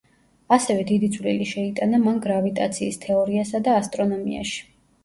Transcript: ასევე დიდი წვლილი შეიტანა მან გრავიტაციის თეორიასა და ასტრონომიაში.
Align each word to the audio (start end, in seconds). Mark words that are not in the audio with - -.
ასევე 0.55 0.85
დიდი 0.91 1.09
წვლილი 1.17 1.47
შეიტანა 1.51 2.01
მან 2.09 2.19
გრავიტაციის 2.27 2.99
თეორიასა 3.07 3.67
და 3.71 3.79
ასტრონომიაში. 3.85 4.63